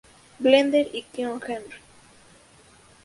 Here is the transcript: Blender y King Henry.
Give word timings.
Blender 0.39 0.89
y 0.93 1.03
King 1.03 1.39
Henry. 1.47 1.77